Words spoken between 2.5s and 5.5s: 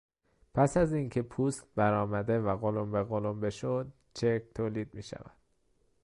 قلنبه قلنبه شد چرک تولید میشود.